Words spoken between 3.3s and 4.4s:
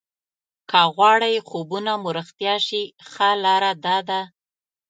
لاره داده.